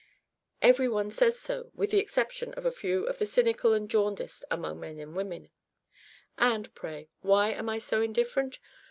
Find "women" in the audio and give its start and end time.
5.15-5.51